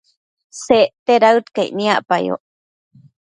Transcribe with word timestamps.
Secte 0.61 1.15
daëd 1.21 1.45
caic 1.55 1.71
niacpayoc 1.77 2.43